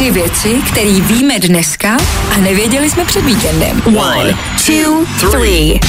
[0.00, 1.96] Tři věci, které víme dneska
[2.34, 3.82] a nevěděli jsme před víkendem.
[3.96, 4.34] One,
[4.66, 5.80] two, three.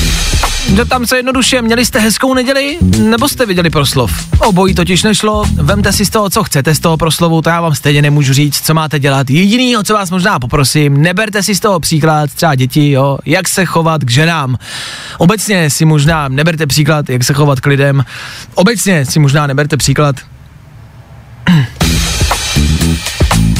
[0.75, 4.11] Zeptám se jednoduše, měli jste hezkou neděli, nebo jste viděli proslov?
[4.39, 7.75] Obojí totiž nešlo, vemte si z toho, co chcete z toho proslovu, to já vám
[7.75, 9.29] stejně nemůžu říct, co máte dělat.
[9.29, 13.47] Jediný, o co vás možná poprosím, neberte si z toho příklad, třeba děti, jo, jak
[13.47, 14.57] se chovat k ženám.
[15.17, 18.05] Obecně si možná neberte příklad, jak se chovat k lidem.
[18.55, 20.15] Obecně si možná neberte příklad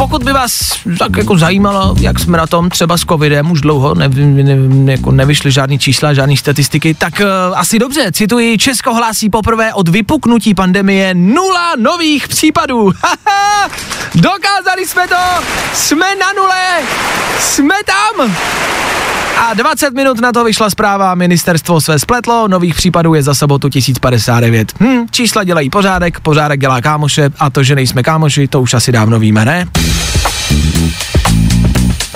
[0.02, 3.96] pokud by vás tak jako zajímalo, jak jsme na tom třeba s covidem, už dlouho
[3.96, 9.30] ne, ne, jako nevyšly žádný čísla, žádné statistiky, tak uh, asi dobře, cituji, Česko hlásí
[9.30, 12.92] poprvé od vypuknutí pandemie nula nových případů.
[14.16, 16.82] Dokázali jsme to, jsme na nule,
[17.40, 18.36] jsme tam.
[19.52, 23.70] A 20 minut na to vyšla zpráva, ministerstvo své spletlo, nových případů je za sobotu
[23.70, 24.74] 1059.
[24.80, 28.92] Hm, čísla dělají pořádek, pořádek dělá kámoše a to, že nejsme kámoši, to už asi
[28.92, 29.66] dávno víme, ne?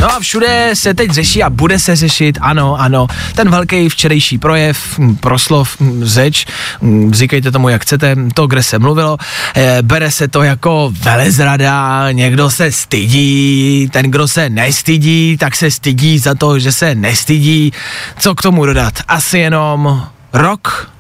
[0.06, 4.38] No a všude se teď řeší a bude se řešit, ano, ano, ten velký včerejší
[4.38, 6.46] projev, hm, proslov, hm, řeč,
[6.82, 9.18] hm, říkejte tomu, jak chcete, to, kde se mluvilo,
[9.56, 15.72] e, bere se to jako velezrada, někdo se stydí, ten, kdo se nestydí, tak se
[15.72, 17.74] stydí za to, že se nestydí.
[18.20, 18.94] Co k tomu dodat?
[19.08, 20.92] Asi jenom rok,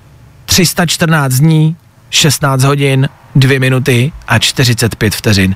[0.45, 1.75] 314 dní,
[2.09, 5.55] 16 hodin, 2 minuty a 45 vteřin.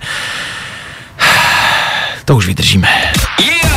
[2.29, 2.87] To už vydržíme.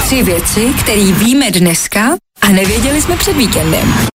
[0.05, 4.13] Tři věci, které víme dneska a nevěděli jsme před víkendem.